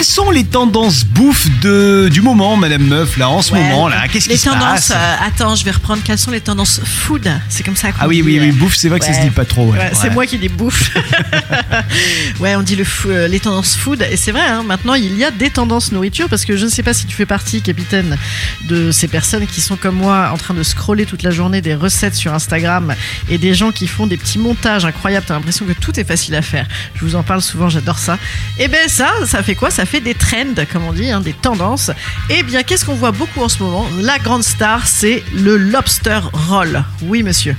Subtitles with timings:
[0.00, 3.60] Quelles sont les tendances bouffe de, du moment, Madame Meuf, là, en ce Ouais.
[3.62, 4.08] moment, là?
[4.08, 6.00] Qu'est-ce qui Les se tendances, passe euh, attends, je vais reprendre.
[6.02, 7.30] Quelles sont les tendances food?
[7.50, 9.20] C'est comme ça qu'on Ah oui, dit, oui, oui, bouffe, c'est vrai que ça se
[9.20, 9.66] dit pas trop.
[9.70, 10.90] Ouais, Ouais, C'est moi qui dis bouffe.
[12.40, 14.00] ouais, on dit le fou- euh, les tendances food.
[14.10, 16.70] Et c'est vrai, hein, maintenant, il y a des tendances nourriture parce que je ne
[16.70, 18.16] sais pas si tu fais partie, capitaine,
[18.68, 21.74] de ces personnes qui sont comme moi en train de scroller toute la journée des
[21.74, 22.94] recettes sur Instagram
[23.28, 25.26] et des gens qui font des petits montages incroyables.
[25.28, 26.66] T'as l'impression que tout est facile à faire.
[26.94, 28.16] Je vous en parle souvent, j'adore ça.
[28.58, 29.70] Et ben ça, ça fait quoi?
[29.70, 31.90] Ça fait des trends, comme on dit, hein, des tendances.
[32.28, 33.84] Et bien, qu'est-ce qu'on voit beaucoup en ce moment?
[34.00, 36.84] La grande star, c'est le lobster roll.
[37.02, 37.56] Oui, monsieur.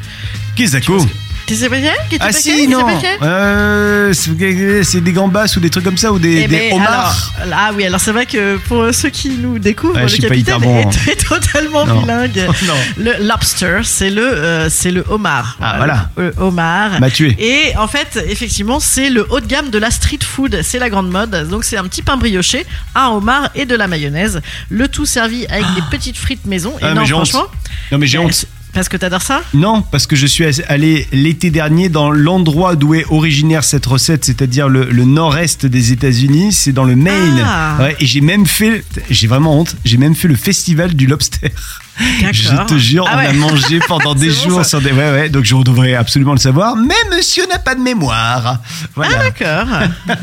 [2.09, 2.85] Qu'est-ce que pas qui c'est Ah si, non
[3.21, 4.13] euh,
[4.83, 7.57] C'est des gambas ou des trucs comme ça ou des, Eh des ben, homards alors,
[7.59, 10.63] ah oui, alors c'est vrai que pour ceux qui nous découvrent, Ouais, je le capitaine
[10.63, 10.89] hein.
[11.07, 12.01] est, est totalement Non.
[12.01, 12.47] bilingue.
[12.67, 12.73] Non.
[12.97, 15.57] Le lobster, c'est le, euh, c'est le homard.
[15.61, 16.09] Ah, voilà.
[16.17, 16.99] Le, le homard.
[16.99, 17.35] M'a tué.
[17.39, 20.59] Et en fait, effectivement, c'est le haut de gamme de la street food.
[20.63, 21.47] C'est la grande mode.
[21.49, 22.65] Donc c'est un petit pain brioché,
[22.95, 24.41] un homard et de la mayonnaise.
[24.69, 26.73] Le tout servi avec des petites frites maison.
[26.79, 27.27] Et Ah, non, mais j'ai honte.
[27.29, 27.49] franchement.
[27.91, 28.45] Non mais j'ai euh, honte.
[28.73, 29.41] Parce que t'adores ça?
[29.53, 34.23] Non, parce que je suis allé l'été dernier dans l'endroit d'où est originaire cette recette,
[34.23, 37.43] c'est-à-dire le, le nord-est des États-Unis, c'est dans le Maine.
[37.43, 37.77] Ah.
[37.79, 41.51] Ouais, et j'ai même fait, j'ai vraiment honte, j'ai même fait le festival du lobster.
[42.31, 44.69] Je te jure, Ah on a mangé pendant des bon, jours ça.
[44.69, 44.91] sur des.
[44.91, 46.75] Ouais, ouais, donc je devrais absolument le savoir.
[46.75, 48.59] Mais monsieur n'a pas de mémoire.
[48.95, 49.17] Voilà.
[49.19, 49.67] Ah d'accord.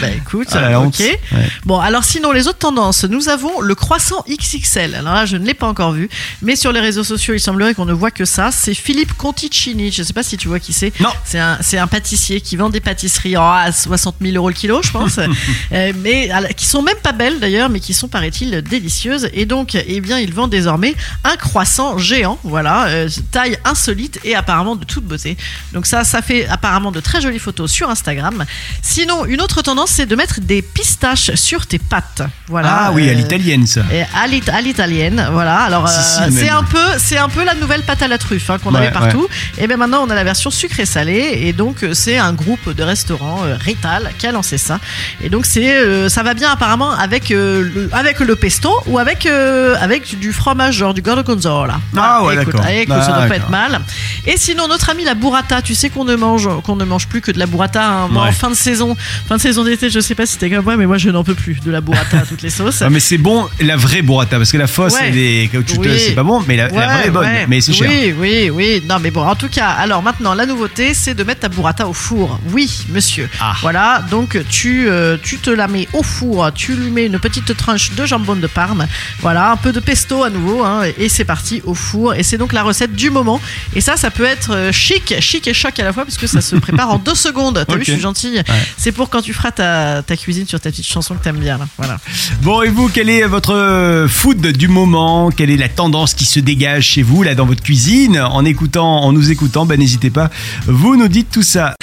[0.00, 0.98] bah écoute, Ah, ok.
[0.98, 1.18] Ouais.
[1.64, 4.94] Bon, alors sinon les autres tendances, nous avons le croissant XXL.
[4.94, 6.08] Alors là, je ne l'ai pas encore vu,
[6.42, 8.50] mais sur les réseaux sociaux, il semblerait qu'on ne voit que ça.
[8.52, 9.90] C'est Philippe Conticini.
[9.92, 10.92] Je ne sais pas si tu vois qui c'est.
[11.00, 11.10] Non.
[11.24, 14.80] C'est un, c'est un pâtissier qui vend des pâtisseries à 60 000 euros le kilo,
[14.82, 15.18] je pense,
[15.72, 19.28] Euh, mais qui sont même pas belles d'ailleurs, mais qui sont paraît-il délicieuses.
[19.34, 24.34] Et donc, eh bien, il vend désormais un croissant géant, voilà, euh, taille insolite et
[24.36, 25.36] apparemment de toute beauté.
[25.72, 28.44] Donc ça, ça fait apparemment de très jolies photos sur Instagram.
[28.82, 32.22] Sinon, une autre tendance, c'est de mettre des pistaches sur tes pâtes.
[32.46, 32.68] Voilà.
[32.86, 33.82] Ah oui, à Euh, l'italienne ça.
[33.92, 35.56] et à l'it- à l'italienne, voilà.
[35.60, 38.18] Alors Si, si, euh, c'est un peu, c'est un peu la nouvelle pâte à la
[38.18, 39.26] truffe hein, qu'on Ouais, avait partout.
[39.58, 42.82] Et bien maintenant on a la version sucrée salée et donc c'est un groupe de
[42.82, 44.78] restaurants Rital qui a lancé ça.
[45.22, 50.18] Et donc c'est, ça va bien apparemment avec le, avec le pesto ou avec avec
[50.18, 51.78] du fromage genre du gorgonzola.
[51.96, 52.66] Ah ouais, Écoute, d'accord.
[52.66, 53.80] allez, écoute, Ah, ça doit pas être mal.
[54.26, 57.20] Et sinon notre ami la burrata, tu sais qu'on ne mange qu'on ne mange plus
[57.20, 57.84] que de la burrata.
[57.88, 58.08] hein.
[58.10, 58.28] Moi, Ouais.
[58.30, 58.96] en fin de saison,
[59.28, 61.22] fin de saison d'été, je sais pas si t'es comme moi, mais moi je n'en
[61.22, 62.82] peux plus de la burrata à toutes les sauces.
[62.88, 65.08] Ah, mais c'est bon, la vraie burrata, parce que la fausse, Ouais.
[65.08, 65.98] elle est, Oui.
[65.98, 67.46] c'est pas bon, mais la, la Ouais, vraie est bonne, ouais.
[67.48, 67.88] mais c'est cher.
[67.88, 68.82] Oui, oui, oui.
[68.88, 71.86] Non, mais bon, en tout cas, alors maintenant, la nouveauté, c'est de mettre ta burrata
[71.86, 72.40] au four.
[72.50, 73.28] Oui, monsieur.
[73.40, 73.54] Ah.
[73.60, 77.56] Voilà, donc tu, euh, tu te la mets au four, tu lui mets une petite
[77.56, 78.86] tranche de jambon de Parme,
[79.20, 82.14] voilà, un peu de pesto à nouveau, hein, et c'est parti au four.
[82.14, 83.40] Et c'est donc la recette du moment.
[83.74, 86.40] Et ça, ça peut être euh, chic, chic et choc à la fois, puisque ça
[86.40, 87.64] se prépare en deux secondes.
[87.66, 88.42] T'as vu, je suis gentille.
[88.76, 91.58] C'est pour quand tu feras ta, ta cuisine sur ta petite chanson que t'aimes bien,
[91.58, 91.66] là.
[91.76, 91.98] Voilà.
[92.42, 95.30] Bon, et vous, quel est votre euh, food du moment?
[95.30, 98.18] Quelle est la tendance qui se dégage chez vous, là, dans votre cuisine?
[98.18, 100.30] En écoutant, en nous écoutant, ben, n'hésitez pas,
[100.66, 101.74] vous nous dites tout ça.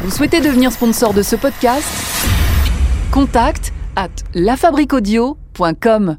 [0.00, 1.86] Vous souhaitez devenir sponsor de ce podcast?
[3.10, 6.16] Contact à lafabriquaudio.com.